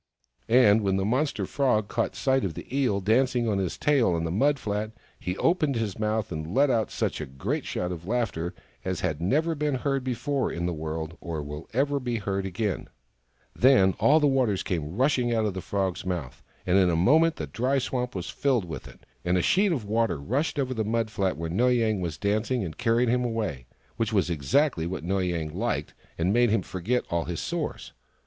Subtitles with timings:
[0.49, 4.23] And when the monster Frog caught sight of the Eel dancing on his tail on
[4.23, 8.07] the mud flat, he opened his mouth and let out such a great shout of
[8.07, 12.47] laughter as had never been heard before in the world or will ever be heard
[12.47, 12.87] again.
[13.55, 17.35] Then all the waters came rushing out of the Frog's mouth, and in a moment
[17.35, 20.83] the dry swamp was filled with it, and a sheet of water rushed over the
[20.83, 23.23] mud THE FROG THAT LAUGHED 127 flat where Noy Yang was dancing, and carried him
[23.23, 27.93] away— which was exactly what Noy Yang hked, and made him forget all his sores.